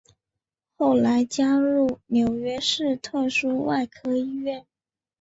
[0.77, 4.65] 后来加入纽约市特殊外科医院。